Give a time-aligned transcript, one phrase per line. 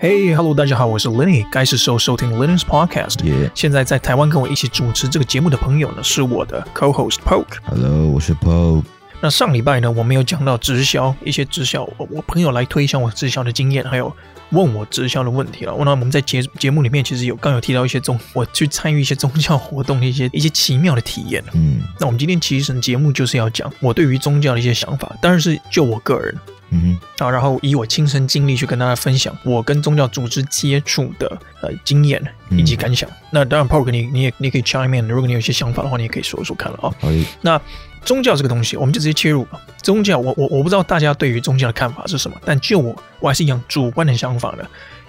[0.00, 3.16] Hey, hello，大家好，我是 Lenny，该是时候收听 Lenny's Podcast。
[3.16, 3.50] Yeah.
[3.52, 7.56] 现在在台湾跟我一起主持这个节目的朋友呢，是我的 Co-host Poke。
[7.64, 8.84] Hello，我是 Poke。
[9.20, 14.14] 那上礼拜呢，我们有讲到直销，一些直销，我朋友来推销我直销的经验，还有
[14.50, 15.74] 问我直销的问题了。
[15.80, 21.42] 那我们在节节目里面其实有刚有提到一些宗，我去参与一些宗教活动的一些 一些奇妙的体验。
[21.54, 26.32] 嗯，那我们今天其实节目就是要讲我对于宗教的一些想法，当然是就我个人。
[26.70, 31.26] 嗯哼，啊，然后以我亲身经历去跟大家分享我跟宗教组织接触的
[31.62, 33.08] 呃经验以及感想。
[33.08, 36.94] 嗯、那当然，Poke 你你也你可以 chime in，如果你有一些想法的话，你也可以说说看了啊。
[37.40, 37.60] 那
[38.04, 39.60] 宗教这个东西，我们就直接切入吧。
[39.82, 44.64] 宗教，我我我不知道大家对于宗教的看法是什么，但就我我还是一样主观的想法呢。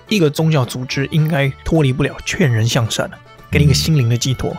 [0.08, 3.09] 一个宗教组织应该脱离不了劝人向善，
[3.52, 4.55] 给你一个心灵的寄托，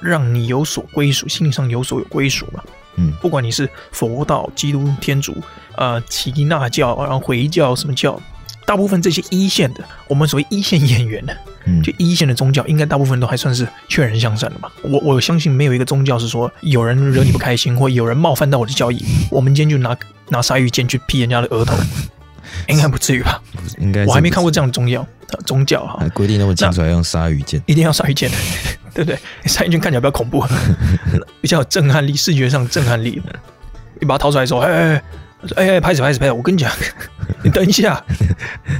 [0.00, 2.62] 让你有所归属，心理上有所有归属嘛。
[2.96, 5.36] 嗯，不管你是佛道、基督、天主，
[5.76, 8.20] 呃，耆那教，然后回教什么教，
[8.66, 14.70] 大部分这些一线的，我们所谓一线演员的，嗯，就一线的宗教，应该大部分都还算是劝人向善的吧。
[14.82, 19.96] 我我相信没有一个宗教是说有人惹你不开心， 或有人冒犯到我的教义，我们今天就拿
[20.28, 21.76] 拿鲨鱼剑去劈人家的额头，
[22.68, 23.40] 应该不至于吧？
[23.78, 25.06] 应该，我还没看过这样的宗教，
[25.44, 28.30] 宗教哈，还规定那么清楚，要用鲨鱼剑，一定要鲨鱼剑。
[28.96, 29.18] 对不对？
[29.44, 30.42] 鲨鱼剑看起来比较恐怖，
[31.42, 33.20] 比较有震撼力，视觉上震撼力。
[34.00, 35.02] 你把它掏出来说：“哎哎
[35.54, 36.70] 哎哎，拍死拍死拍死！”我跟你讲，
[37.42, 38.02] 你等一下。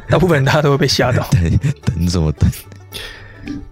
[0.09, 1.27] 大部分人大家都会被吓到。
[1.33, 2.49] 等等什么等？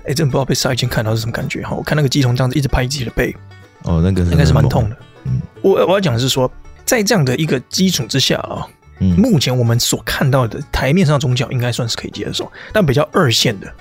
[0.06, 1.74] 哎，真不知道被杀鱼剑看到是什么感觉哈！
[1.74, 3.34] 我看那个鸡童这样子一直拍自己的背，
[3.82, 4.96] 哦，那个应该是蛮痛的。
[5.24, 6.50] 嗯，我我要讲的是说，
[6.84, 8.66] 在这样的一个基础之下啊，
[9.00, 13.72] 嗯，目前我们所看到的台面上的宗教应该算是可以接受，但比较二线的，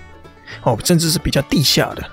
[0.63, 2.03] 哦，甚至是比较地下的。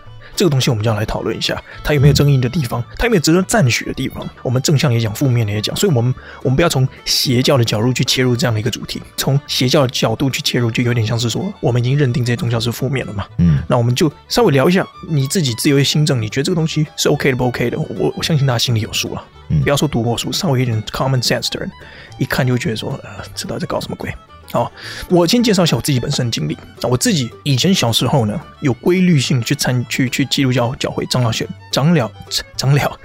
[0.41, 4.27] 这个东西我们就要来讨论一下，它有没有争议的地方，它有没有值得赞许的地方。
[4.43, 13.27] 我们正向也讲，负面的也讲，所以我们我们不要从邪教的角度去切入这样的一个主题，从邪教的角度去切入，就有点像是说我们已经认定这些宗教是负面了嘛。
[13.37, 17.79] 嗯，那我们就稍微聊一下你自己自由的心政，你觉得这个东西是 OK 的不 OK 的？
[17.79, 19.23] 我我相信大家心里有数了。
[19.51, 21.71] 嗯，不要说读过书，稍微有点 common sense 的人，
[22.17, 24.11] 一看就会觉得说，呃，知道在搞什么鬼。
[24.53, 24.71] 好，
[25.09, 26.57] 我先介绍一下我自己本身的经历。
[26.83, 32.11] 我自己以前小时候呢，有规律性去参去去基督教教会长老学长老
[32.57, 32.99] 长老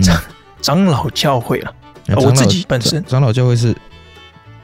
[0.00, 0.22] 长
[0.62, 1.74] 长老教会了。
[2.16, 3.76] 我自己本身长老教会是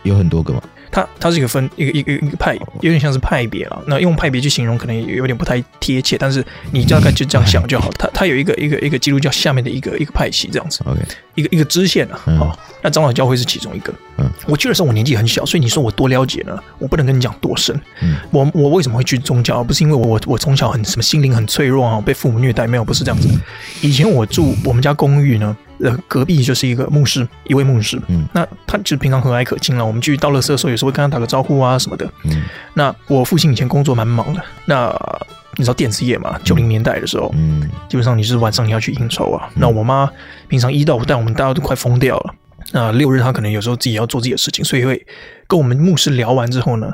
[0.03, 0.63] 有很多个吗？
[0.95, 3.83] 它它是一个分一个一个一个派，有点像是派别了。
[3.89, 7.91] 那用派别去形容可能有点不太贴切，但是你大概就这样想就好。
[7.99, 10.85] 它它有一个一个一个基督教下面的一个一个派系这样子。
[10.87, 11.01] OK，
[11.35, 12.21] 一个一个支线啊。
[12.39, 13.93] 好，那长老教会是其中一个。
[14.19, 16.57] 嗯，我去的时候我年纪很小，所以你说我多了解呢？
[16.79, 17.75] 我不能跟你讲多深。
[18.01, 19.65] 嗯，我我为什么会去宗教？
[19.65, 22.85] 不是因为我我我从小很什么心灵很脆弱啊，被父母虐待没有？
[22.85, 23.29] 不是这样子。
[23.81, 25.57] 以前我住我们家公寓呢。
[25.85, 28.01] 呃，隔壁就是一个牧师，一位牧师。
[28.09, 29.85] 嗯，那他就平常和蔼可亲了。
[29.85, 32.11] 我们去倒垃圾的时候，有时候会跟他打个招呼啊什么的。
[32.25, 34.43] 嗯，那我父亲以前工作蛮忙的。
[34.65, 34.89] 那
[35.57, 36.41] 你知道电子业嘛？
[36.43, 39.51] 九零年代的时候，嗯，基本上你是晚上你要去应酬啊。
[39.51, 40.11] 嗯、那我妈
[40.49, 42.35] 平常一到五带我们大家都快疯掉了。
[42.73, 45.07] 那六日她可能有时候自己也要做自己的事情，所以会
[45.47, 46.91] 跟我们牧师聊完之后呢。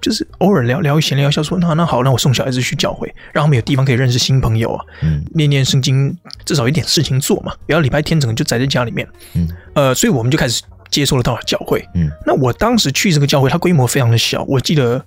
[0.00, 4.82] 就是偶尔聊聊闲聊一下，说那那好，那我送小孩子去教会，让他们有地方可以认识新朋友啊。
[5.02, 7.52] 嗯，念念圣经，至少有点事情做嘛。
[7.66, 9.06] 不要礼拜天整个就宅在家里面。
[9.34, 11.86] 嗯，呃，所以我们就开始接受了到了教会。
[11.94, 15.04] 嗯，那我当时去这个教会，它规模非常的小，我记得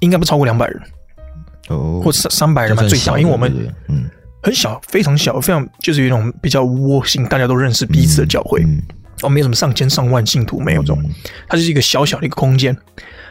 [0.00, 0.82] 应该不超过两百人，
[1.68, 4.04] 哦，或三三百人吧，最小，因为我们嗯
[4.42, 8.62] 很小，非常小，非常就是有一种比较窝心，大家都认识彼此的教会。
[8.64, 8.82] 嗯，
[9.22, 11.02] 哦，没有什么上千上万信徒，没有这种，
[11.48, 12.76] 它就是一个小小的一个空间。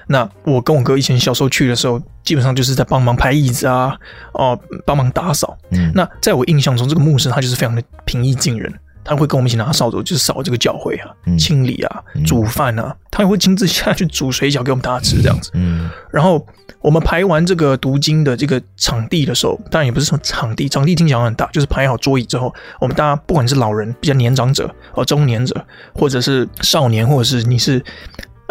[0.07, 3.95] 那我跟我哥以前小时候去的时候，基本上就是在帮忙排椅子啊，
[4.33, 5.57] 哦，帮忙打扫。
[5.71, 8.73] 嗯，那在我印象中，这个牧师他就是非常的平易近人，
[9.03, 15.49] 他会跟我们一起拿扫帚，就是扫这个教会啊，嗯、清理啊，煮饭啊，他也会亲自下去煮水饺给我们大家吃这样子。
[15.53, 16.45] 嗯，然后
[16.81, 27.83] 我们排完这个读经的这个场地的时候，当然也不是什么场地，场地听起来很大，就是排好桌椅之后，我们大家不管是老人、比较年长者、哦中年者，或者是少年，或者是你是。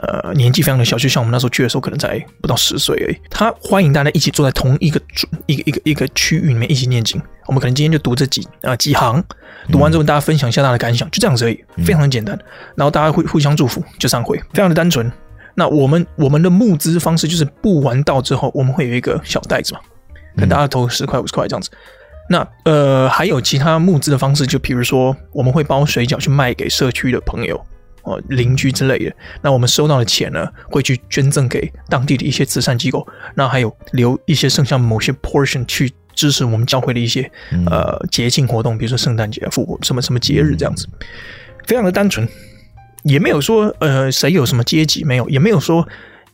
[0.03, 3.17] 呃，年纪非常的小，就像我们那时候去的时候，可能才不到十岁而已。
[3.29, 4.99] 他欢迎大家一起坐在同一个
[5.45, 7.21] 一个一个一个区域里面一起念经。
[7.47, 9.23] 我们可能今天就读这几啊、呃、几行，
[9.71, 12.39] 读完之后大家分享一下大家的感想，就这样子而已，非常的简单。
[12.77, 15.11] 然后大家会互相祝福，就散会，非常的单纯。
[15.55, 19.81] 那我们我们的募资方式就是布完道之后，我们会有一个小袋子嘛，
[20.37, 21.69] 跟大家投十块五十块这样子。
[22.31, 27.63] 那呃还有其他募资的方式，就比如说我们会包水饺去卖给社区的朋友。
[28.03, 40.89] 哦，邻居之类的，那我们收到的钱呢，会去捐赠给当地的一些慈善机构，那还有留一些剩下某些 portion 去支持我们教会的一些、嗯、呃节庆活动，比如说圣诞节、复活什么什么节日这样子，
[41.67, 42.29] 非常的单纯，
[43.05, 45.87] 也没有说呃谁有什么阶级，没有，也没有说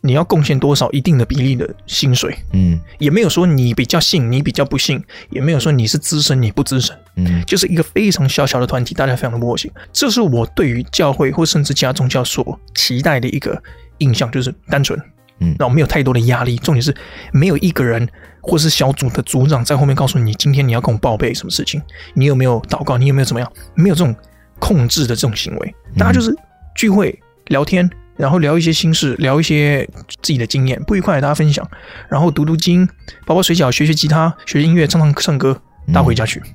[0.07, 9.71] 你要贡献多少一定的比例的薪水，嗯也没有说你比较信，你比较不信，也没有说你是资深，你不资深，嗯就是一个非常小小的团体，大家非常的默契。
[9.93, 13.61] 这是我对于教会或甚至其他宗教所期待的一个
[13.99, 14.99] 印象，就是单纯，
[15.41, 16.57] 嗯然后没有太多的压力。
[16.59, 16.95] 重点是
[17.33, 18.09] 没有一个人
[18.41, 21.83] 或是小组的组长在后面告诉你，今天你要跟我报备什么事情，
[22.15, 24.15] 你有没有祷告，你有没有怎么样，没有这种
[24.59, 26.35] 控制的这种行为，大家就是
[26.75, 27.91] 聚会聊天。
[28.17, 29.89] 然后聊一些心事，聊一些
[30.23, 31.69] 自己的经验，不愉快大家分享，
[32.09, 32.87] 然后读读经，
[33.25, 36.41] 包包水饺，学学吉他，学学音乐，唱唱唱歌，大家回家去。
[36.41, 36.53] 嗯、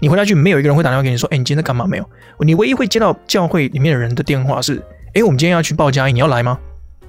[0.00, 2.10] 你回家去，没有一个人会打电话给你说：“哎，你今天在干嘛？”没有。
[2.40, 4.82] 你唯一会接到教会里面的人的电话是
[5.14, 6.58] ：“哎，我们今天要去报佳音，你要来吗？”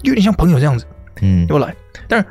[0.04, 0.86] 有点像朋友这样子，
[1.22, 1.76] 嗯，要来。
[2.08, 2.26] 但是，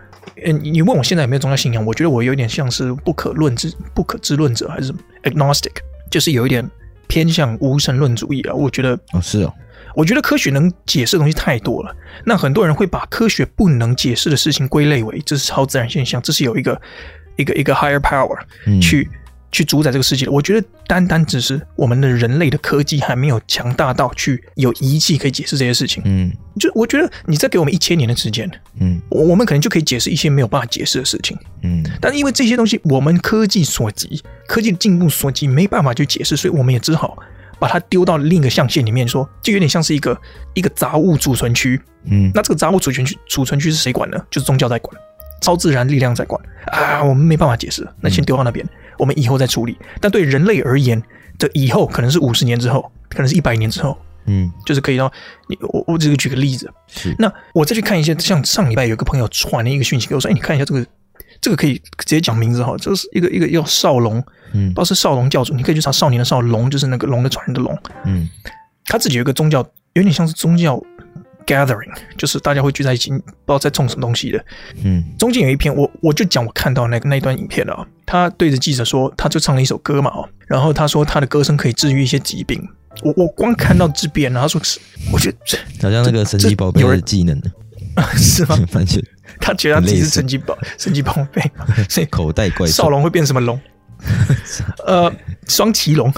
[0.45, 1.85] 嗯，你问我现在有没有宗教信仰？
[1.85, 4.93] 我觉得我有点像是不可论之不可知论者，还是
[5.23, 5.73] agnostic，
[6.11, 6.69] 就是有一点
[7.09, 8.55] 偏向无神论主义啊。
[8.55, 9.53] 我觉得哦，是哦。
[9.95, 11.95] 我觉得科学能解释的东西太多了，
[12.25, 16.81] 那很多人会把科学不能解释的事情归类为这是超自然现象，这是有一个
[17.37, 18.39] 一个一个 higher power
[18.81, 19.19] 去、嗯、
[19.51, 20.33] 去主宰这个世界的。
[20.33, 26.03] 我觉得单单只是我们的人类的科技还没有强大到去有仪器可以解释这些事情。
[26.07, 28.51] 嗯，就我觉得你再给我们一千年的时间，
[28.81, 31.37] 嗯，我我们可能就可以解释一些没有办法解释的事情。
[31.63, 37.19] 嗯，但是因为这些东西我们科技所及，科技的进步所及，没办法去解释，所以我们也只好。
[37.63, 40.21] 把它丢到另一个象限里面说，说就有点像是一个
[40.53, 41.81] 一个杂物储存区。
[42.07, 44.19] 嗯，那这个杂物储存区储存区是谁管呢？
[44.29, 44.93] 就是宗教在管，
[45.41, 46.43] 超自然力量在管
[46.73, 47.05] 啊！
[47.05, 49.79] 我们没办法解释，那先丢到那边，嗯、我们以后再处理。
[50.01, 51.01] 但对人类而言
[51.39, 53.97] 这以后，可能是五十年之后，可能是一百年之后。
[54.27, 55.09] 嗯，就是可以让
[55.47, 56.69] 你我我只是举个例子。
[56.89, 60.85] 是，那我再去看一些，像上礼拜有个朋友传了一个讯息给我说：“哎，你看一下这个。”
[61.43, 64.23] 这个可以直接讲名字哈，就是一个一个叫少龙，
[64.53, 68.29] 嗯，不知道是少龙教主，你可以去查少年的少龙，就是那个龙的传人的龙，嗯，
[68.87, 69.59] 他自己有一个宗教，
[69.95, 70.81] 有点像是宗教
[71.45, 74.45] gathering，就是大家会聚在一起，不知道在种什么东西的，
[74.85, 82.63] 嗯，中间有一篇，我我就讲我看到那个那一段影片了，他对着记者说，他就唱了一首歌嘛，哦，然后他说他的歌声可以治愈一些疾病，
[83.03, 84.79] 我我光看到这边，然后说是，
[85.13, 85.39] 我觉得
[85.83, 87.37] 好像那个神奇宝贝的技能。
[87.41, 87.51] 呢。
[88.17, 88.57] 是吗？
[88.73, 89.03] 反正
[89.41, 91.43] 他觉得他自己是神奇宝 神奇宝贝，
[91.89, 93.61] 所 以口袋怪兽少龙会变什么龙？
[94.87, 95.13] 呃，
[95.47, 96.13] 双骑龙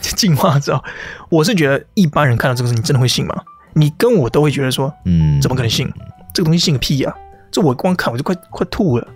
[0.00, 0.82] 进化之后，
[1.30, 3.34] 我是觉得一般人看到这个事，你真的会信吗？
[3.74, 5.90] 你跟我都会觉得说，嗯，怎么可能信？
[6.34, 7.16] 这个东西信个屁呀、啊！
[7.50, 9.08] 这我光看我就快快吐了。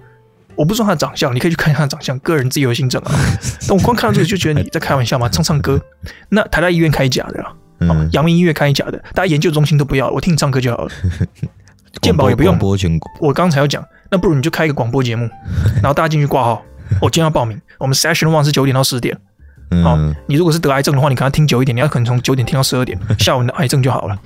[0.54, 3.12] 我不说他的长相，你可以去看一下他的长相，个人自由心证啊。
[3.68, 5.28] 但我光看到这个就觉得你在开玩笑吗？
[5.28, 5.78] 唱唱歌，
[6.30, 7.52] 那台大医院开假的啊。
[8.12, 10.90] 阳、嗯、明医院开假的，大家研究中心都不要，我听你唱歌就好了。
[12.02, 12.58] 健保也不用。
[12.58, 13.10] 播全国。
[13.20, 15.28] 我刚才要讲，那不如你就开一个广播节目，
[15.82, 16.62] 然后大家进去挂号。
[17.00, 19.16] 我今天要报名，我们 session one 是九点到十点。
[19.82, 24.16] 好、嗯，你如果是得癌症的话，你可能听久一点，你要可能从九点听到十二点， 下午你的癌症就好了。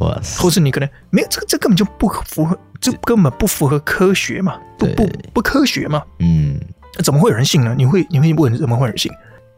[0.00, 0.42] 哇塞！
[0.42, 6.02] 或是你可能没有这个，这根本就不符合，这根本不符合科学嘛，不不不科学嘛。
[6.18, 6.58] 嗯，
[7.04, 7.74] 怎么会有人信呢？
[7.78, 9.10] 你会你会问怎么会有人信？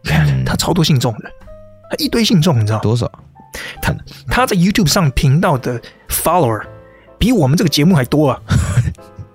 [0.05, 1.31] 看、嗯、他超多信众的，
[1.91, 3.11] 他一堆信众，你知道多少？
[3.81, 3.95] 他
[4.29, 6.63] 他在 YouTube 上频道的 follower
[7.21, 8.41] 比我们这个节目还多啊！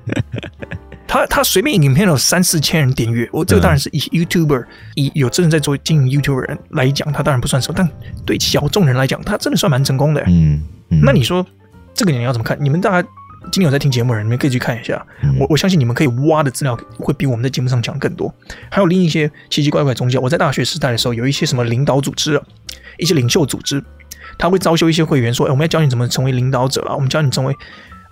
[1.07, 4.65] 他他随便影片有三四千人点阅，我这个当然是以 YouTuber
[4.95, 7.87] 以有真人在做经营 YouTuber 人来讲，他当然不算什么，但
[8.25, 10.21] 对小众人来讲，他真的算蛮成功的。
[10.27, 11.45] 嗯，嗯，那你说
[11.93, 12.57] 这个你要怎么看？
[12.59, 13.07] 你们大家
[13.51, 15.05] 今天有在听节目的人，你们可以去看一下。
[15.39, 18.33] 我我相信你们可以挖的资料会比我们在节目上讲更多。
[18.71, 22.43] 还有另一些奇奇怪怪宗教，我在大学时代的时候有一些什么领导组织啊，
[22.97, 23.81] 一些领袖组织。
[24.37, 27.55] 他会招收一些会员，说：“哎，我们要教你怎么成为领导者啊，我们教你成为，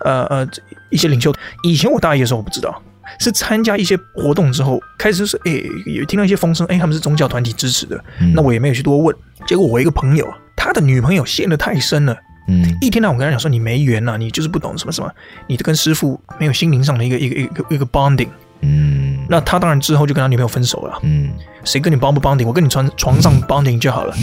[0.00, 0.48] 呃呃，
[0.90, 2.82] 一些领袖。”以前我大一的时候我不知道，
[3.20, 9.14] 是参加一些活动之后，开始就是，哎，有听到一些风声，哎，他们是宗教团体支持的，嗯、那我也没有去多问。
[9.46, 10.26] 结果我一个朋友，
[10.56, 12.16] 他的女朋友陷得太深了，
[12.48, 15.10] 嗯，一天到晚跟他讲说：“你没缘呐，你就是不懂什么什么，
[15.46, 18.28] 你跟师傅没有心灵上的一个一个一个一个 bonding。”
[18.66, 20.98] 嗯，那他当然之后就跟他女朋友分手了。
[21.02, 21.30] 嗯，
[21.64, 22.46] 谁跟你 bond 不 bonding？
[22.46, 24.14] 我跟你床床上 bonding 就好了。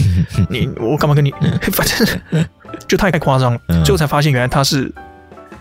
[0.49, 1.31] 你我干嘛跟你？
[1.71, 2.45] 反正
[2.87, 3.59] 就太太夸张了。
[3.83, 4.91] 最后才发现，原来他是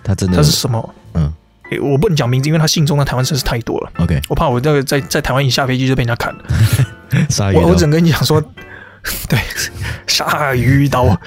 [0.02, 0.94] 他真的他是什么？
[1.14, 1.32] 嗯，
[1.82, 3.90] 我不能讲名字，因为他信中的台湾真是太多了。
[3.98, 6.44] OK，我怕我这个在在台湾一下飞机就被人家砍了。
[7.28, 8.40] 鲨鱼，我我只能跟你讲说，
[9.28, 9.38] 对，
[10.06, 11.18] 鲨鱼刀，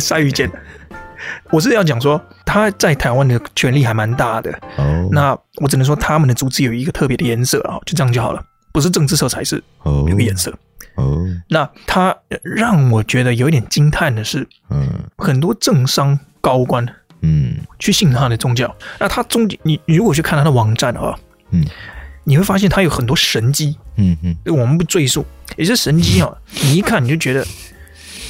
[0.00, 0.50] 鲨鱼剑。
[1.50, 4.50] 我是要讲说，他在台湾的权力还蛮大的。
[4.76, 8.42] 哦、oh.，那我只能说他们的组织有一个特别的颜色啊，就这样就好了，
[8.72, 10.50] 不是政治色彩，是有个颜色。
[10.94, 11.14] 哦、oh.
[11.18, 16.86] oh.，那他让我觉得有一点惊叹的是，嗯，很多政商高官，
[17.22, 18.74] 嗯，去信他的宗教。
[18.98, 21.14] 那他中间，你你如果去看他的网站啊，
[21.50, 21.64] 嗯，
[22.24, 25.24] 你会发现他有很多神迹，嗯嗯，我们不赘述，
[25.56, 26.30] 也是神迹啊。
[26.62, 27.46] 你一看你就觉得，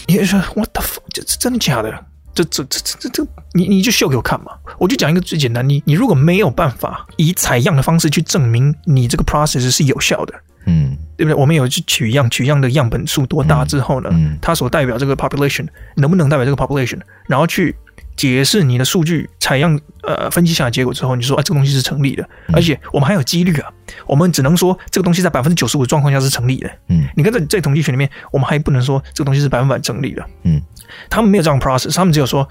[0.06, 2.04] 你就说 What the fuck，这是真的假的？
[2.34, 4.52] 这这这这这这，你你就秀给我看嘛！
[4.78, 10.34] 我就讲一个最简单，你你如果没有办法以采样的方式去证明你这个 process 是有效的，
[10.66, 11.34] 嗯，对不对？
[11.34, 15.66] 我们有去取样，取样的样本数多大之后呢，嗯嗯、它所代表这个 population
[15.96, 17.74] 能不能代表这个 population，然后去
[18.18, 23.70] 解释你的数据采样呃分析下的结果之后，你说啊这个东西是成立的，嗯、而且我们还有几率啊，
[24.06, 26.70] 我们只能说这个东西在百分之九十五的状况下是成立的。
[26.88, 30.22] 嗯，你看在在统计学里面，我们还不能说这个东西是百分百成立的。
[30.42, 30.60] 嗯，
[31.08, 32.46] 他们没有这样 process，他们只有说。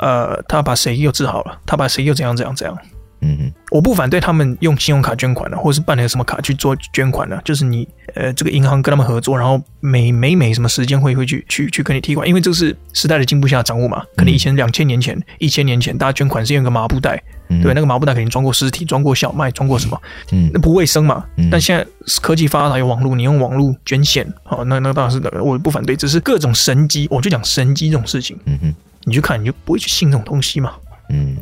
[0.00, 1.60] 呃，他把谁又治好了？
[1.66, 2.78] 他把谁又怎样怎样怎样？
[3.24, 14.02] 嗯哼，我不反对他们用信用卡捐款的，或者是办了什么卡去做捐款的，就是你呃，这个银行跟他们合作，然后每每每什么时间会会去去去跟你提款，因为这是时代的进步下掌握嘛。
[14.16, 20.00] 可能以前两千年前、一千年前，大家捐款是用个麻布袋，嗯、对，那个麻布袋肯定装过尸体、装过小麦、装过什么，
[20.32, 21.24] 嗯，那不卫生嘛。
[21.36, 21.86] 嗯、但现在
[22.20, 28.74] 科技发达，有网络，你用网络捐献，好，那那当然是的，我不反对，只是各种神机，我就讲神机这种事情，嗯哼，
[29.04, 30.72] 你去看，你就不会去信这种东西嘛，
[31.08, 31.36] 嗯。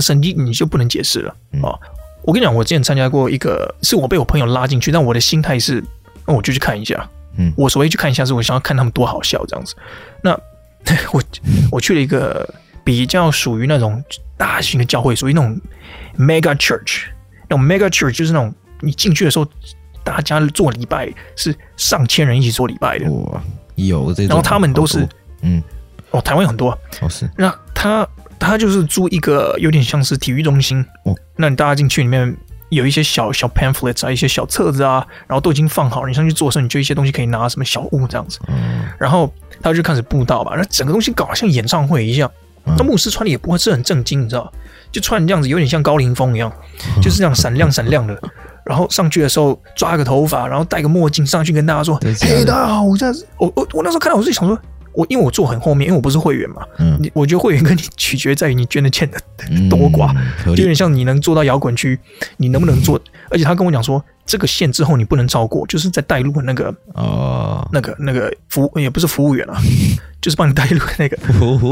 [0.00, 1.30] 神经你就不能解释了
[1.62, 1.80] 啊、哦！
[2.22, 5.82] 我跟你讲，我之前参加过一个，是我被我朋友拉进去，但我的心态是，
[6.26, 7.08] 那我就去看一下。
[7.36, 9.74] 嗯，我所谓去看一下，是我想要看他们多好笑这样子。
[10.20, 10.38] 那
[11.12, 11.22] 我
[11.70, 12.46] 我去了一个
[12.84, 14.02] 比较属于那种
[14.36, 15.58] 大型的教会，属于那种
[16.18, 17.04] mega church，
[17.48, 19.46] 那种 mega church 就是那种你进去的时候，
[20.04, 23.10] 大家做礼拜是上千人一起做礼拜的。
[23.10, 23.42] 哇，
[23.76, 25.08] 有这种，然后他们都是，
[25.42, 25.62] 嗯，
[26.10, 28.06] 哦，台湾有很多，哦是，那他。
[28.38, 32.36] 他就是租一个有点像是体育中心，哦，那你大家进去里面
[32.70, 42.30] 有一些小小 pamphlets 啊，一些小册子啊，然后都已经放好了，你上去做的时候，你就一些东西可以拿，什么小物这样子，嗯，然后他就开始布道吧，那整个东西搞得像演唱会一样，
[42.76, 44.52] 那牧师穿的也不会是很正经，你知道，
[44.92, 46.52] 就穿这样子，有点像高凌风一样，
[47.02, 48.20] 就是这样闪亮闪亮的，
[48.64, 54.58] 然后上去的时候抓个头发，然后戴个墨镜上去跟大家说，嘿，大家好，我这样子，我我我那时候看到我自己想说。
[54.92, 56.62] 我因为我坐很后面，因为我不是会员嘛。
[56.78, 59.18] 嗯，你我觉得会员跟你 取决在于你捐的钱的
[59.70, 60.14] 多寡，
[60.44, 61.98] 就有点像你能坐到摇滚区，
[62.36, 63.00] 你能不能坐？
[63.30, 69.60] 而且他跟我讲说，这个线之后你不能超过，就是在带路的那个哦，那个那个服务也不是服务员啊，
[70.20, 71.16] 就是帮你带路的那个。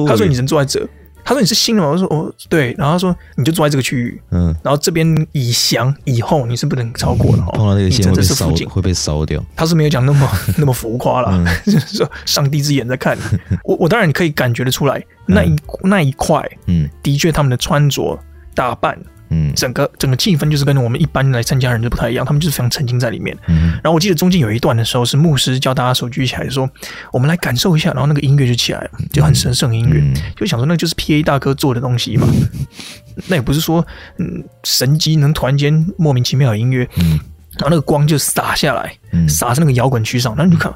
[0.06, 0.86] 他说你只能坐在这。
[1.26, 1.88] 他说你是新的吗？
[1.88, 7.50] 我说哦对，然后他说你就住在这个区域，嗯，然后这边以降以后你是不能超过的哦。
[7.52, 9.44] 碰到那个线会被烧，会被烧掉。
[9.56, 13.22] 他是没有讲那么 那么浮夸了， 就是说上帝之眼在看你。
[13.64, 18.16] 我我当然可以感觉得出来，那一那一块，嗯，的确他们的穿着
[18.54, 18.96] 打扮。
[19.30, 23.36] 嗯，整个整个气氛就是跟我们一般来参加人就不太一样，他们就是非常沉浸在里面。
[23.48, 26.68] 嗯，然后我记得中间有一段的时候，是牧师叫大家手举起来说
[27.12, 32.26] ：“我们来感受一下。”然后那个音乐就起来了，就很神圣音乐，嗯、就想说那就是 PA 大哥做的东西嘛。
[33.28, 33.84] 那也不是说
[34.18, 37.18] 嗯神机能突然间莫名其妙的音乐，嗯，
[37.58, 38.94] 然后那个光就洒下来，
[39.28, 40.34] 洒在那个摇滚区上。
[40.36, 40.72] 然后你就看，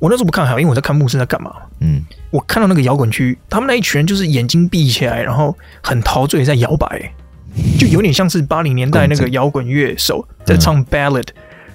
[0.00, 1.52] 我那时候不看还好，因为我在看牧师在干嘛。
[1.80, 7.12] 嗯，我看到那个摇滚区，他们那一群人就是眼睛闭起来，然后很陶醉在摇摆。
[7.78, 11.26] 就有点像是八零年代那个摇滚乐手在唱 ballad，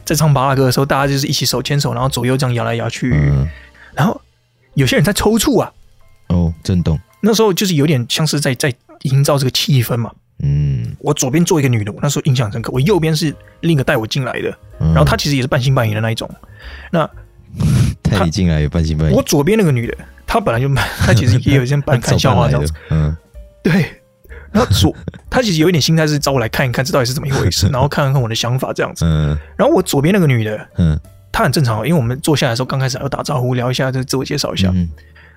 [0.05, 3.09] 在唱巴拉歌的时候，大家就是一起手牵手，然后左右这样摇来摇去，
[3.93, 4.19] 然后
[4.74, 5.71] 有些人在抽搐啊，
[6.27, 7.00] 哦，震动。
[7.21, 10.12] 那时候就是有点像是在在营造这个气氛嘛。
[10.41, 12.71] 嗯，我左边坐一个女的，我那时候印象深刻。
[12.71, 16.29] 我右边是另一个带我进来的，然后她其实也是半信半疑的那一种。
[16.91, 17.05] 那
[18.01, 19.13] 带你进来也半信半疑。
[19.13, 22.74] 我左边那个女的，她本来就她其实也有一些半看笑话这样子。
[22.89, 23.15] 嗯，
[23.62, 23.99] 对。
[24.51, 24.96] 然后左，
[25.29, 29.06] 他其实有一点心态是找我来看一看，这到底是怎么一回事， 然后看看看我的想法这样子。
[29.06, 29.38] 嗯。
[29.58, 31.00] 然后我左边那个女的，嗯，
[31.32, 34.70] 她很正常，因为我们坐下来的时候刚开始还要打招呼聊一下，就自我介绍一下。
[34.74, 34.89] 嗯。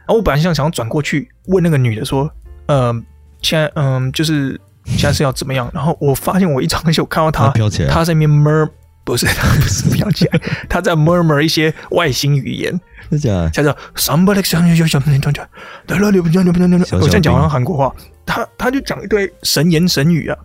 [0.05, 2.29] 然后我本来想想要转过去问那个女的说，
[2.67, 2.93] 呃，
[3.41, 5.71] 现在嗯，就是现在是要怎么样？
[5.73, 7.53] 然后我发现我一转过去，我看到她，
[7.89, 8.69] 她在那边 mur，
[9.05, 12.81] 不是， 她不是飘起来， 她在 murmur 一些外星语言。
[13.11, 13.51] 是这样。
[13.53, 15.49] 叫做 somebody 小小小小小，
[15.87, 17.95] 对了，你不讲，你不讲，你我现在讲完韩国话。
[18.27, 20.37] 他他就讲一堆神言神语啊，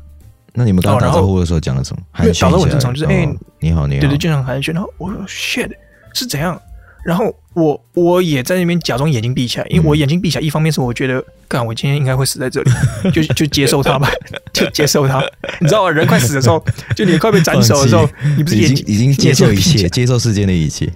[0.54, 2.02] 那你们刚刚打招呼的时候讲了什么？
[2.12, 3.28] 寒暄，打招呼正常，就是哎，
[3.60, 4.74] 你好，你好，对对，正常寒暄。
[4.74, 5.70] 然后我说 shit
[6.14, 6.60] 是怎样？
[7.06, 12.72] 然后我我也在那边假装眼睛闭起来，因为我眼睛闭起来，一方面是我觉得，干我今天应该会死在这里，
[13.14, 14.10] 就就接受他吧，
[14.52, 15.24] 就接受他。
[15.62, 16.62] 你知道人快死的时候，
[16.98, 20.92] 就你快被斩首的时候，你不是眼睛已经接受一切，接受世间的一切。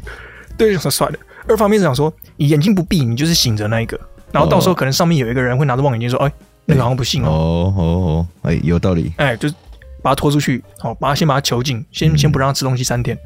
[0.57, 1.17] 对，说算了。
[1.47, 3.97] 二方面是想说，你眼睛不闭，你就是醒着那一个，
[4.33, 6.31] 然后到时候可能上面有一个人会拿着望远镜说，哎。
[6.71, 7.27] 那个好像不信哦。
[7.29, 9.11] 哦哦哦，哎，有道理。
[9.17, 9.55] 哎，就是
[10.01, 13.17] 把他拖出去，好，把他先把他囚禁，先先不让他吃东西三天，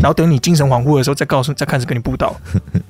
[0.00, 2.36] 然后等你精神恍惚的时候再告诉，再开始跟你布道，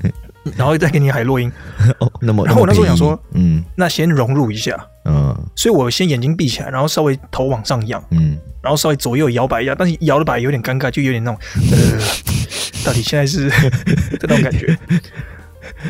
[0.57, 1.51] 然后再给你海洛因。
[1.99, 11.41] 哦，那么，然后我那时候想说，嗯，那先融入一下，嗯，所以我先眼睛闭起来，然后稍微头往上仰，嗯，然后稍微左右摇摆一下，但是摇的摆有点尴尬，就有点那种，
[11.73, 11.99] 呃，
[12.85, 13.49] 到底现在是
[14.21, 14.77] 这种感觉。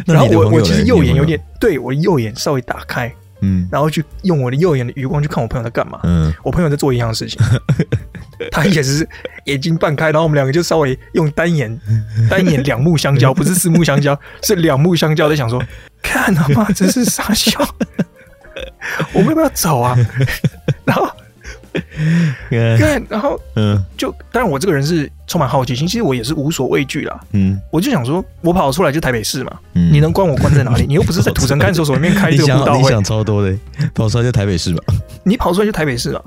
[0.07, 6.01] 然后我我其实右眼有，你点，对我的右眼稍微打开，嗯然后去用我的右眼的余光去看我朋友在干嘛。
[6.05, 7.41] 嗯，我朋友在做一样的事情，
[8.51, 9.09] 他也是
[9.45, 11.81] 眼睛半开，然后我们两个就稍微用单眼
[12.29, 15.63] 单眼两目相交， 不是四目相交，是两目相交，在想说，
[16.03, 17.59] 看他妈真是傻笑，
[19.13, 19.97] 我们要不要走啊？
[20.85, 21.09] 然后
[22.51, 22.79] 嗯。
[22.79, 23.83] 看，然后嗯。
[23.97, 27.21] 就当然我这个人是充满好奇心，其实我也是无所畏惧啦。
[27.33, 27.61] 嗯。
[27.71, 30.87] 我就想说，我跑出来就台北市嘛，嗯，你能关我关在哪里？
[30.87, 33.57] 你又不是在土城看守所里面开你这个布道会，想你想超多的，
[33.95, 34.83] 跑出来就台北市吧？
[35.25, 36.23] 你跑出来就台北市啊，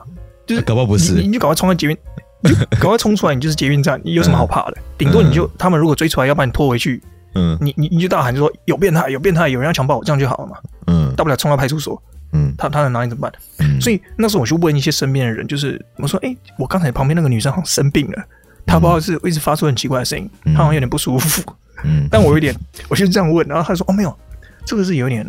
[0.46, 1.14] 就是搞不好不是。
[1.14, 1.98] 你，就赶快冲到捷运，
[2.42, 4.78] 你就赶快冲出来，你就是捷运站，你有什么好怕的？
[4.98, 7.02] 顶多你就他们如果追出来要把你拖回去，
[7.36, 7.58] 嗯。
[7.60, 10.58] 你你你就大喊就说有变态，有变态，有人要强暴我，这样就好了嘛。
[10.88, 11.14] 嗯。
[11.16, 12.02] 大不了冲到派出所，
[12.34, 13.32] 嗯他他能拿你怎么办？
[13.60, 18.24] 嗯，所以那时候我就问一些身边的人，就是我说，哎、我刚才旁边那个女生好像生病了，
[18.66, 21.42] 她不知道是一直发出很奇怪的声音，她好像有点不舒服。
[21.84, 22.56] 嗯但我有点，
[22.90, 24.18] 我就这样问，然后他说：“哦，没有，
[24.66, 25.26] 这个是有点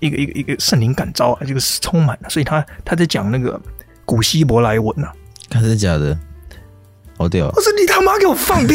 [0.00, 3.60] 一个一个一个圣灵感召啊，这个是充满了，所以他他在讲那个
[4.04, 5.12] 古希伯来文啊。
[5.50, 6.16] 看真的假的？
[7.16, 7.60] 好屌我！
[7.60, 8.74] 说你他妈给我放屁！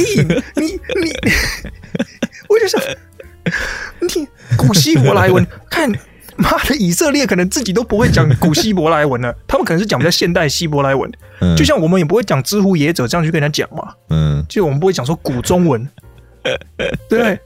[0.57, 0.65] 你
[0.99, 1.13] 你，
[2.49, 2.81] 我就想
[4.01, 4.27] 你
[4.57, 5.89] 古希伯来文，看
[6.37, 15.87] 妈的以色列可能自己都不会讲古希伯来文了， 他们可能是讲比较现代希伯来文，嗯就像我们也不会讲知乎野者这样去跟人家讲嘛，嗯就我们不会讲说古中文，
[16.43, 16.57] 对
[17.09, 17.39] 不对？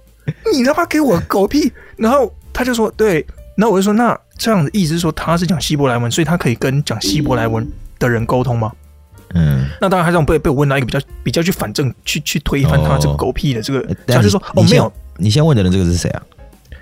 [0.53, 1.71] 你他妈给我狗屁！
[1.95, 3.25] 然后他就说对，
[3.55, 7.65] 然后我就说那这样的意思是说他是讲希伯来文，所以他可以跟讲希伯来文
[7.97, 8.71] 的人沟通吗？
[9.33, 16.21] 嗯，那当然，他这样被被我问到一个比较比较去反正、去去推翻他这个狗屁的这个，呃但他就说哦没有，你现在问的人这个是谁啊？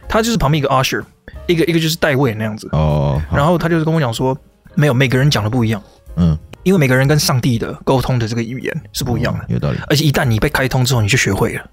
[0.08, 1.04] 他就是旁边一个 usher，
[1.48, 4.38] 一个一个就是代位那样子，哦，然后他就是跟我讲说，
[4.74, 5.82] 没有每个人讲的不一样，
[6.16, 9.46] 嗯，因为每个人跟上帝的沟通的这个语言是不一样的。
[9.50, 9.78] 有道理。
[9.88, 11.70] 而且一旦你被开通之后，你就学会了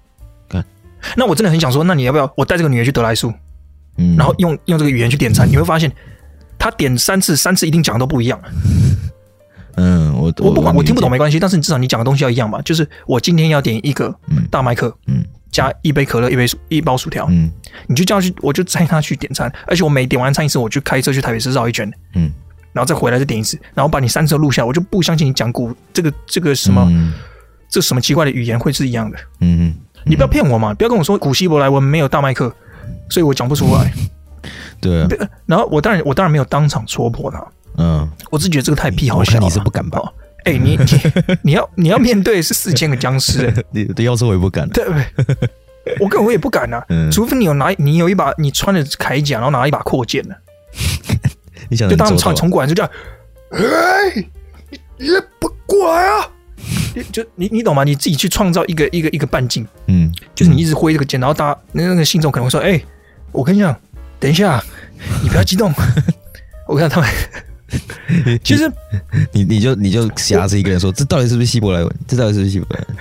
[0.49, 0.63] 看。
[1.15, 3.33] 那我真的很想说，那你要不要我带这个女人去德莱素，
[3.97, 5.49] 嗯，然后用用这个语言去点餐？
[5.49, 5.91] 你会发现，
[6.57, 8.39] 他点三次，三次一定讲的都不一样。
[9.75, 11.15] 嗯，我我不管，我听不懂没？
[11.15, 12.61] 没关系，但是你至少你讲的东西要一样吧。
[12.63, 17.49] 就是我今天要点一个嗯大麦克，嗯加一杯可乐，一杯薯一包薯条，嗯
[17.87, 19.49] 你就叫去，我就载他去点餐。
[19.67, 22.29] 而且我每点完餐一次，我就开车去台北市绕一圈，嗯，
[22.73, 24.67] 然后再回来再点一次，然后把你三次都录下来。
[24.67, 27.13] 我就不相信你讲古这个这个什么、嗯
[27.69, 29.17] 这什么奇怪的语言会是一样的。
[29.39, 29.73] 嗯嗯，
[30.05, 30.75] 你不要骗我嘛！
[30.75, 32.53] 不要跟我说古希伯来文没有大麦克，
[33.09, 33.91] 所以我讲不出来。
[34.79, 35.07] 对啊，
[35.47, 37.43] 然后我当然我当然没有当场戳破他，
[37.77, 39.99] 嗯，我只是觉得这个太屁好笑你是不敢吧
[40.45, 40.51] 哦？
[40.51, 44.67] 哎、你你你要你要面对是四千个僵尸、 欸，你的要是我也不敢。
[44.69, 45.05] 对不对？
[45.99, 50.35] 我根本我也不敢啊，嗯除非你有拿你有一把你穿着铠甲，然后拿了一把阔剑呢，
[51.69, 52.91] 你想就当他们超冲冲过来就这样，
[53.51, 54.27] 哎，
[54.69, 56.29] 你你不过来啊！
[56.95, 57.83] 你就你你懂吗？
[57.83, 62.81] 你自己去创造一个一个一个半径，嗯，就是你一直挥这个剑，然后大家那那个信众可能会说：“哎、
[63.31, 63.75] 我跟你讲，
[64.19, 64.63] 等一下，
[65.21, 65.73] 你不要激动。
[66.65, 67.09] ”我看他们，
[68.43, 68.71] 其实
[69.31, 71.95] 你你就你就挟着一个人说，这到底是不是希伯来文？
[72.07, 72.97] 这到底是不是希伯来文？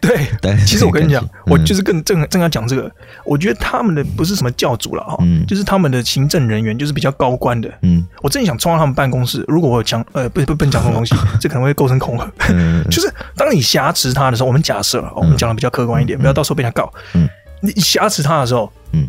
[0.00, 2.90] 对，对其实我跟你讲嗯，我就是更正正要讲这个，
[3.22, 7.70] 我觉得他们的不是什么教主了哈，嗯就是他们的行政人员，就是比较高官的。
[7.82, 12.32] 嗯我真的想冲到他们办公室，如果我有讲呃不不不能讲这种东西， 这可能会构成恐吓。
[12.48, 16.90] 嗯， 就是当你挟持他的时候，我们假设了，我们讲的比较客观一点，不要到时候被他告。
[17.12, 17.28] 嗯，
[17.60, 19.06] 你挟持他的时候，嗯，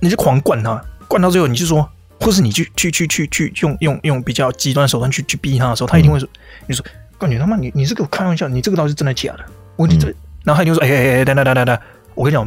[0.00, 1.86] 你就狂灌他，灌到最后你就说，
[2.20, 6.28] 或是你去去去去去用用用比较极端手段去去逼他的时候，他一定会说，
[6.66, 6.84] 你说，
[7.18, 9.44] 感觉他妈你你是给我开玩笑，你这个到底是真的假的？
[9.76, 10.06] 我你这，
[10.44, 11.78] 然后他一定会说，哎哎哎，等等等等等，
[12.14, 12.42] 我跟你讲，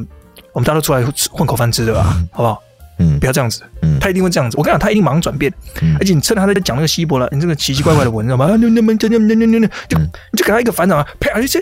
[0.51, 2.61] 我们大家都出来混口饭吃的吧，好不好？
[2.99, 4.55] 嗯不要这样子，嗯他一定会这样子。
[4.55, 8.45] 我跟你讲，他一定马上转变，嗯而且你趁他在讲那个希伯了，你这个奇奇怪怪的文，知道吗？
[8.47, 11.39] 那那那那那那那就嗯你就给他一个反掌啊，啪！
[11.39, 11.59] 你这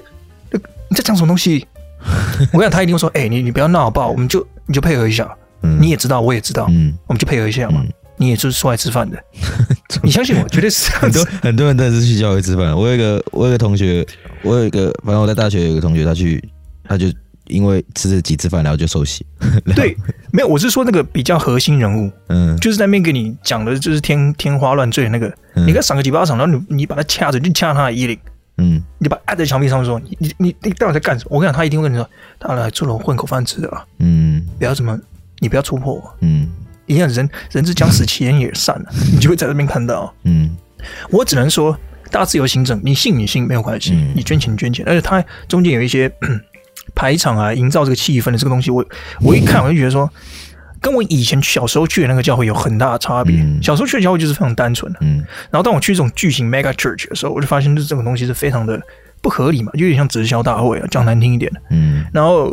[0.90, 1.66] 你在讲什么东西？
[2.52, 4.10] 我跟你讲，他一定会说，哎，你你不要闹好不好？
[4.10, 7.92] 我们就你就配合一下，嗯你也知道，我也知道，嗯，我们就配合一下嘛嗯。
[8.22, 9.18] 你也就是出来吃饭的，
[10.04, 11.32] 你相信我，绝对是很多子。
[11.42, 12.78] 很多人真的是去教会吃饭。
[12.78, 14.06] 我有一个我有一个同学，
[14.44, 16.40] 我有一个，反正我在大学有一个同学，他去
[16.84, 17.08] 他就
[17.48, 19.26] 因为吃了几次饭，然后就受洗。
[19.76, 19.98] 对，
[20.32, 28.16] 没有，我是说那个比较核心人物，嗯，就是在那边给你讲的，就是天天花乱坠的那个，嗯你给他赏个几巴掌，然后你你把他掐着，就掐他的衣领。
[28.58, 32.08] 嗯你把他按在墙壁上面说：“你你你你到底在干什么？”我跟你讲，他一定会跟你说
[32.40, 35.00] ：“他来做了混口饭吃的啊，嗯不要怎么，
[35.40, 36.14] 你不要戳破我。
[36.20, 36.48] 嗯
[36.94, 40.14] 一样人人之将死，其言也善啊，你就会在这边看到。
[40.24, 40.56] 嗯。
[41.10, 41.78] 我只能说，
[42.10, 44.14] 大自由行政，你信你信没有关系，嗯。
[44.16, 46.12] 你捐钱你捐钱，而且它中间有一些
[46.96, 48.84] 排场啊，营造这个气氛的这个东西，我
[49.22, 50.10] 我一看我就觉得说，
[50.82, 53.38] 跟我以前小时候去的那个教会有很大的差别。
[53.42, 53.62] 嗯。
[53.62, 55.18] 小时候去的教会就是非常单纯的，嗯。
[55.52, 58.82] 然后当我去这种巨型 mega church 的时候，我就发现这这种东西是非常的
[59.22, 61.52] 不合理嘛，有点像直销大会啊，讲难听一点。
[61.54, 61.62] 的。
[61.70, 62.06] 嗯。
[62.12, 62.52] 然后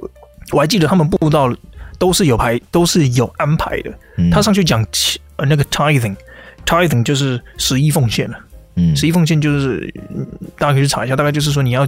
[0.53, 1.51] 我还记得他们布道
[1.99, 3.93] 都是有排，都是有安排的。
[4.17, 4.85] 嗯他上去讲
[5.37, 8.39] 呃那个 tithing，tithing 就是十一奉献了。
[8.77, 11.87] 嗯十一奉献就是嗯大家可以去查一下，大概就是说你要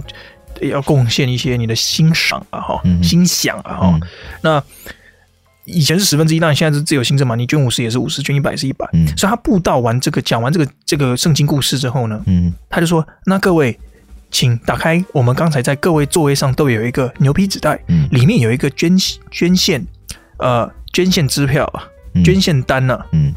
[0.61, 3.99] 要贡献一些你的欣赏啊哈，嗯心想啊哈。
[4.01, 4.07] 嗯
[4.41, 4.63] 那
[5.65, 8.89] 以前是十分之一，当然现在是自由行政嘛，你捐五十也是五十，捐一百是一百。
[8.93, 13.79] 嗯所以他布道完这个讲完这个这个圣经故事之后呢，嗯他就说：“那各位，
[14.31, 18.97] 请打开我们刚才在各位座位上都有一个牛皮纸袋，嗯里面有一个捐
[19.29, 19.85] 捐献
[20.41, 23.33] 呃捐献支票啊，嗯捐献单呢、啊，嗯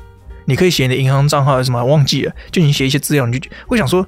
[0.47, 4.07] 你可以写你的银行账号什么，忘记了，就你写一些资料，你就会想说，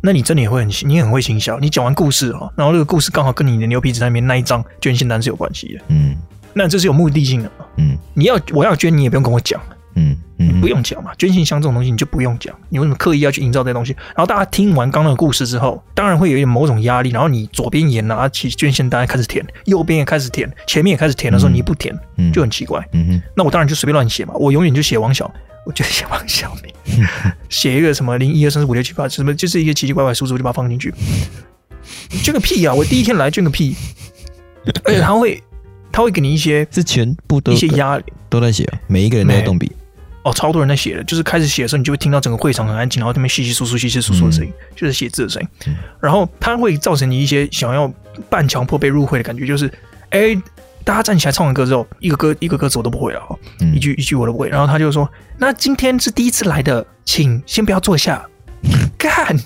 [0.00, 1.58] 那你真的也会很，你很会行销。
[1.58, 6.14] 你讲完故事哈，然后这个故事刚好跟你的牛皮纸上面那一张捐献单是有关系的，嗯
[6.54, 7.64] 那这是有目的性的嘛。
[7.78, 9.60] 嗯你要我要捐，你也不用跟我讲。”
[9.94, 13.92] 嗯嗯，不用讲嘛，捐信箱这种东西你就不用讲，你为什么刻意要去营造这些东西？
[14.14, 21.96] 然后大家听完刚刚的故事之后，当然会有一点某种压力，然后你左边也拿起捐献单开始填，右边也开始填，前面也开始填的时候，你不填
[22.32, 22.84] 就很奇怪。
[22.92, 25.32] 嗯哼那我当然就随便乱写嘛，我永远就写王小，
[25.66, 27.06] 我就写王小明，
[27.48, 30.92] 写一个什么零一二三四五六七八，什么就是一些奇奇怪怪数字，我就把它放进去。
[32.22, 32.72] 捐个屁啊！
[32.72, 33.74] 我第一天来捐个屁，
[34.84, 35.42] 而且他会
[35.90, 38.04] 他会给你一些是全部都一些压力。
[38.28, 39.70] 都在写，每一个人都在动笔。
[40.24, 45.48] 哦，超多人在写的，就是开始写的时候，你就会听到整个会场很安静，然后他们稀稀疏疏、稀稀疏疏的声音，就是写字的声音。
[45.66, 47.92] 嗯然后它会造成你一些想要
[48.30, 49.72] 半强迫被入会的感觉，就是，
[50.10, 50.34] 哎，
[50.84, 54.48] 大家站起来唱完歌之后，一个歌一个歌词我都不会了，哦，嗯一句一句我都不会。
[54.48, 55.08] 然后他就说
[55.38, 58.24] ：“那今天是第一次来的，请先不要坐下。
[58.98, 59.36] ”干，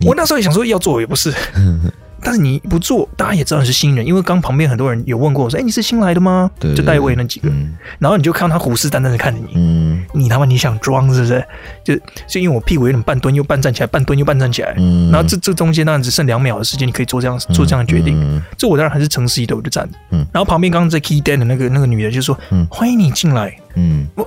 [0.00, 1.32] 我那时候也想说要坐也不是。
[2.24, 11.44] 但是你不做，大家也知道你是新人，因为刚旁边很多人有问过我说：“哎，你是新来的吗？”对，就带位那几个，嗯然后你就看到他虎视眈眈的看着你，嗯你他妈你想装是不是？
[11.84, 11.94] 就
[12.26, 18.18] 就因为我屁股有点半蹲又半站起来，半蹲又半站起来，嗯，然后这这中间当然只剩两秒的时间，你可以做这样做这样的决定。
[18.20, 19.98] 嗯这我当然还是诚实一点，我就站着。
[20.10, 23.54] 嗯然后旁边刚刚在 key down 的那个那个女的就说：“嗯欢迎你进来。
[23.74, 24.26] 嗯，”我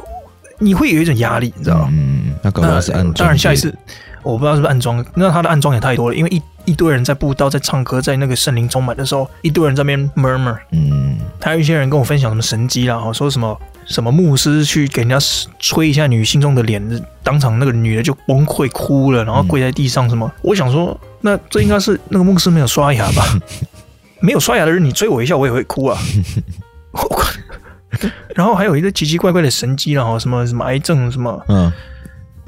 [0.60, 1.90] 你会有一种压力，你知道吗？
[1.92, 3.12] 嗯，那搞不好是按。
[3.14, 3.74] 当然下一次
[4.28, 10.58] 我不知道是不是暗装，那他的暗装也太多了，因为一一堆人在布道在唱歌，在那个圣灵充满的时候，一堆人在那边 murmur。
[10.72, 15.18] 嗯还有一些人跟我分享什么神迹啦，说什么什么牧师去给人家
[15.60, 16.82] 吹一下女性中的脸，
[17.24, 20.30] 当场那个女的就崩溃哭了，然后跪在地上什么。
[20.42, 23.24] 我想说，那这应该是那个牧师没有刷牙吧？
[24.20, 25.98] 没有刷牙的人，你追我一下，我也会哭啊。
[28.36, 31.72] 然后还有一个奇奇怪怪的神迹啦，什么什么癌症什么，嗯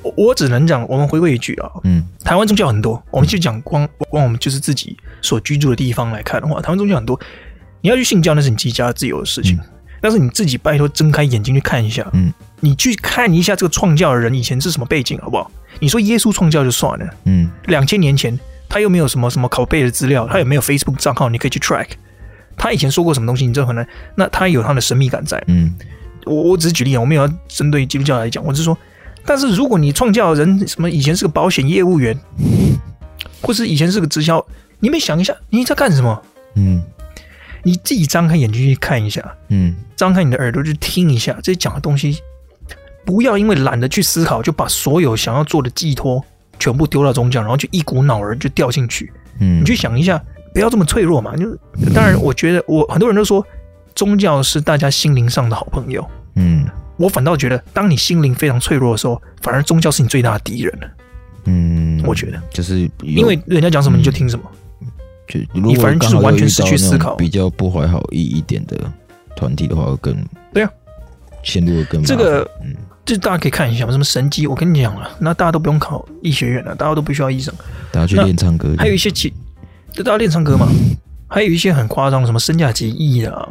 [0.02, 7.20] 我我只能讲，我们回归一句啊，嗯台湾宗教很多，我们就讲光光我们就是自己所居住的地方来看的话，台湾宗教很多。
[7.82, 9.64] 你要去信教那是你自己家自由的事情，嗯
[10.02, 15.52] 但是你自己拜托睁开眼睛去看一下，嗯你去看一下这个创教的人以前是什么背景，好不好？
[15.80, 21.88] 你说耶稣创教就算了，嗯两千年前他又没有什么什么拷贝的资料，他也没有 Facebook 账号，你可以去 track。
[22.58, 23.86] 他以前说过什么东西，你这可能。
[24.16, 25.42] 那他有他的神秘感在。
[25.48, 25.74] 嗯
[26.26, 28.78] 我我只是举例啊，我没有要针对基督教来讲，我只是说，
[29.30, 32.20] 但是如果你创教的人什么以前是个保险业务员，
[33.44, 34.44] 或是以前是个直销，
[34.80, 36.20] 你没想一下你在干什么？
[36.56, 36.82] 嗯
[37.62, 42.18] 你自己张开眼睛去看一下，嗯张开你的耳朵去听一下这些讲的东西，
[43.06, 46.26] 不要因为懒得去思考，就把所有想要做的寄托
[46.58, 49.14] 全部丢到宗教，然后就一股脑儿就掉进去。
[49.40, 50.20] 嗯，你去想一下，
[50.56, 51.36] 不要这么脆弱嘛。
[51.36, 51.56] 就
[51.94, 53.46] 当然，我觉得我很多人都说
[53.94, 56.66] 宗教是大家心灵上的好朋友，嗯
[57.00, 60.80] 我反倒觉得，当你心灵非常脆弱的时候，反而宗教是你最大的敌人。
[60.82, 60.88] 了。
[61.46, 62.40] 嗯，我觉得。
[62.52, 64.46] 就是因为人家讲什么你就听什么。
[65.28, 67.16] 就你反正就是完全失去思考。
[67.16, 68.78] 比较不怀好意一点的
[69.36, 70.16] 团体的话，会更
[70.54, 70.70] 对啊，
[71.42, 72.76] 陷入得更这个嗯。
[73.06, 77.52] 这大家可以看一下嘛，什么神机，我跟你讲了，那大家都不用考医学院了，大家都不需要医生。
[77.92, 79.34] 大家去练唱歌，还有一些其，
[79.92, 80.68] 就大家练唱歌嘛，
[81.28, 83.50] 还有一些很夸张，什么身价几亿的啊，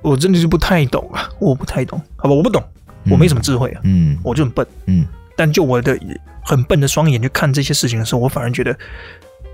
[0.00, 2.62] 我真的是不太懂啊，我不太懂，好吧，我不懂，
[3.10, 4.66] 我没什么智慧啊，嗯我就很笨。
[4.86, 5.98] 嗯但就我的
[6.42, 8.76] 很笨的双眼去看这些事情的时候，我反而觉得，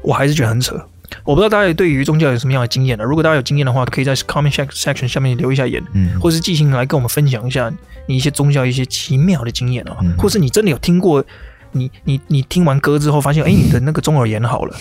[0.03, 0.75] 我还是觉得很扯。
[1.23, 7.73] 我不知道大家对于宗教有什么样的经验呢、如果大家有经验的话，可以在 comment section 下面留一下言，嗯或是寄信来跟我们分享一下
[8.09, 11.25] 你一些宗教一些奇妙的经验啊，嗯或是你真的有听过，
[11.71, 14.77] 你你你听完歌之后发现，哎，你的那个中耳炎好了，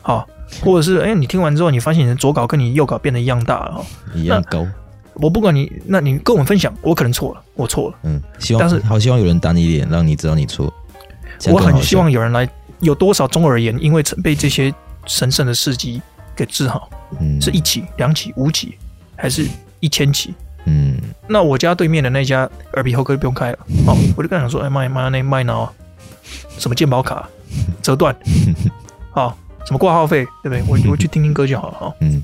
[0.00, 0.26] 好，
[0.62, 3.84] 或者是哎，你听完之后你发现你的左稿跟你右稿变得一样大了哦。
[4.14, 4.66] 一样高，
[5.20, 10.72] 我不管你，那你跟我们分享，我可能错了，我错了，嗯，希望但是好希望有人打你脸，让你知道你错。
[11.50, 12.48] 我很希望有人来，
[12.80, 14.72] 有多少中耳炎因为被这些
[15.06, 16.00] 神圣的事迹
[16.34, 18.76] 给治好，嗯是一起、两起、五起，
[19.16, 19.46] 还是
[19.80, 20.34] 一千起？
[20.66, 23.58] 嗯那我家对面的那家耳鼻喉科就不用开了。
[23.86, 25.72] 哦，我就跟他讲说，哎卖卖那卖脑，
[26.58, 27.26] 什么健保卡
[27.80, 28.14] 折断，
[29.10, 30.62] 好，什么挂号费，对不对？
[30.68, 31.78] 我 我去听听歌就好了。
[31.78, 32.22] 哈，嗯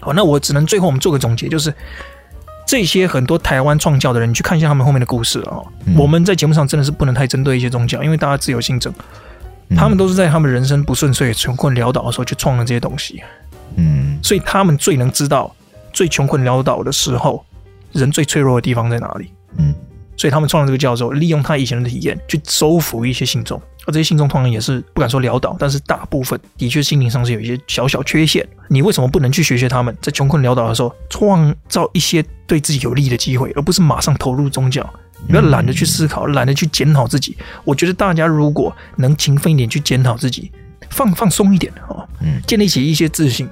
[0.00, 1.72] 好，那我只能最后我们做个总结，就是
[2.70, 5.66] 这些很多台湾创教的人，你去看一下他们后面的故事啊、哦。
[5.86, 8.94] 嗯、我们在节目上真的是不能太针对一些宗教，因为大家自由心证。
[9.74, 13.20] 他们都是在他们人生不顺遂、穷困潦倒的时候去创了这些东西。
[13.74, 15.52] 嗯，所以他们最能知道
[15.92, 17.44] 最穷困潦倒的时候，
[17.90, 19.32] 人最脆弱的地方在哪里。
[19.56, 19.74] 嗯。
[20.16, 28.46] 所以他们创了这个教授，利用他以前的体验去收服一些信众，而这些信众通常也是不敢说潦倒，但是大部分的确心灵上是有一些小小缺陷。
[28.68, 34.88] 你为什么不能去学学他们，在穷困潦倒的时候创造一些对自己有利的机会，而不是马上投入宗教？
[35.28, 37.36] 不要懒得去思考，懒得去检讨自己。
[37.64, 40.50] 我觉得大家如果能勤奋一点去检讨自己，
[40.88, 42.08] 放放松一点啊，
[42.46, 43.48] 建立起一些自信，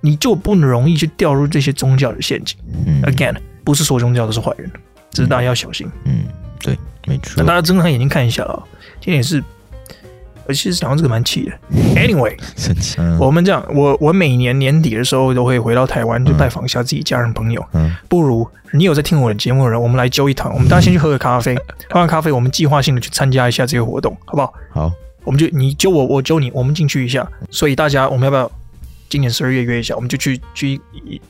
[0.00, 2.56] 你就不容易去掉入这些宗教的陷阱。
[3.02, 4.70] Again，不是说宗教都是坏人。
[5.12, 5.88] 只是大家要小心。
[6.04, 6.24] 嗯，
[6.60, 6.76] 对，
[7.06, 7.34] 没错。
[7.36, 8.62] 那大家睁开眼睛看一下啊，
[9.00, 9.42] 今天也是，
[10.48, 11.52] 我其实讲到这个蛮气的。
[11.94, 12.36] Anyway，
[13.18, 17.64] 我们这样，我我每年年底的时候都会回到台湾，就拜访一下自己家人朋友。
[17.72, 21.54] 嗯，不如你有在听我的节目的人，我们来揪一堂，我们大家先去喝个咖啡，
[21.90, 24.54] 喝完咖啡，我们计划性的去参加一下这个活动，好不好？
[24.70, 24.92] 好，
[25.24, 27.26] 我们就你揪我，我揪你，我们进去一下。
[27.50, 28.50] 所以大家，我们要不要
[29.08, 29.94] 今年十二月约一下？
[29.96, 30.80] 我们就去去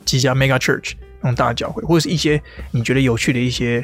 [0.05, 0.93] 几家 Mega Church。
[1.19, 3.83] 那种大教会，或者是一些你觉得有趣的一些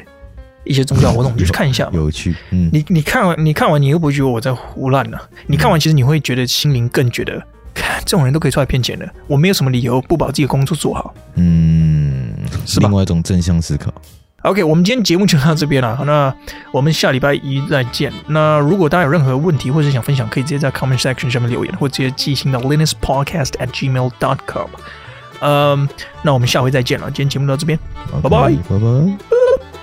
[0.64, 1.88] 一些宗教活动，你就去看一下。
[1.92, 5.18] 有趣，嗯，你你看完，你看完，你又不会觉得我在胡乱呢？
[5.46, 7.42] 你看完，其实你会觉得心灵更觉得，
[7.74, 11.14] 看这种人都可以出来骗钱的，我没有什么理由不把自己的工作做好。
[11.34, 12.32] 嗯，
[12.66, 12.88] 是吧？
[12.88, 13.92] 另外一种正向思考。
[14.42, 15.98] OK，我们今天节目就到这边了。
[16.04, 16.34] 那
[16.70, 18.12] 我们下礼拜一再见。
[18.26, 24.68] 那如果大家有任何问题或者想分享，可以直接在 comment section 上面留言，或直接寄信到 linuspodcast at gmail dot com。
[25.40, 25.88] 嗯，
[26.22, 27.06] 那我们下回再见了。
[27.10, 27.78] 今天节目到这边，
[28.22, 28.30] 拜拜，
[28.68, 29.73] 拜拜。